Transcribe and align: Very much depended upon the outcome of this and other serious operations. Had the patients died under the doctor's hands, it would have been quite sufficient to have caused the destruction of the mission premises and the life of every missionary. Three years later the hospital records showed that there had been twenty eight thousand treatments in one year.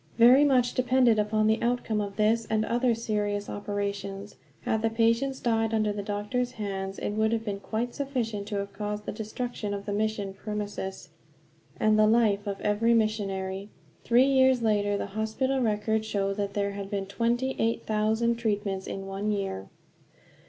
Very 0.17 0.43
much 0.43 0.73
depended 0.73 1.19
upon 1.19 1.45
the 1.45 1.61
outcome 1.61 2.01
of 2.01 2.15
this 2.15 2.47
and 2.49 2.65
other 2.65 2.95
serious 2.95 3.47
operations. 3.47 4.35
Had 4.61 4.81
the 4.81 4.89
patients 4.89 5.39
died 5.39 5.75
under 5.75 5.93
the 5.93 6.01
doctor's 6.01 6.53
hands, 6.53 6.97
it 6.97 7.11
would 7.11 7.31
have 7.31 7.45
been 7.45 7.59
quite 7.59 7.93
sufficient 7.93 8.47
to 8.47 8.55
have 8.55 8.73
caused 8.73 9.05
the 9.05 9.11
destruction 9.11 9.75
of 9.75 9.85
the 9.85 9.93
mission 9.93 10.33
premises 10.33 11.09
and 11.79 11.99
the 11.99 12.07
life 12.07 12.47
of 12.47 12.59
every 12.61 12.95
missionary. 12.95 13.69
Three 14.03 14.25
years 14.25 14.63
later 14.63 14.97
the 14.97 15.05
hospital 15.13 15.59
records 15.61 16.07
showed 16.07 16.37
that 16.37 16.55
there 16.55 16.71
had 16.71 16.89
been 16.89 17.05
twenty 17.05 17.55
eight 17.59 17.85
thousand 17.85 18.37
treatments 18.37 18.87
in 18.87 19.05
one 19.05 19.29
year. 19.29 19.67